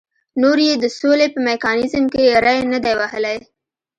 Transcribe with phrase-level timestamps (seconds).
[0.41, 3.37] نور یې د سولې په میکانیزم کې ری نه دی وهلی.